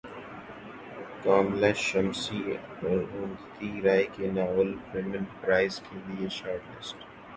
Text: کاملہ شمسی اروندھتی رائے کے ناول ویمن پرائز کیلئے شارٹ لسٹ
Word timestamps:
کاملہ 1.23 1.71
شمسی 1.81 2.39
اروندھتی 2.83 3.69
رائے 3.83 4.05
کے 4.15 4.31
ناول 4.31 4.73
ویمن 4.93 5.23
پرائز 5.41 5.79
کیلئے 5.85 6.29
شارٹ 6.37 6.63
لسٹ 6.71 6.97